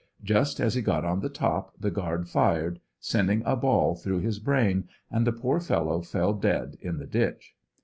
[0.23, 4.39] Just as he got on the top the guard fired; sending a ball through his
[4.39, 7.53] brain, and the poor fellow fell dead in the ditch.